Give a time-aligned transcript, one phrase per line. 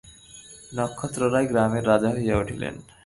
[0.71, 2.75] নক্ষত্ররায়ই গ্রামের রাজা হইয়া উঠিলেন।